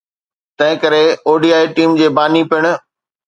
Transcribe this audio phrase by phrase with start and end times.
[0.57, 1.01] تنهن ڪري
[1.31, 2.61] ODI team جي باني پڻ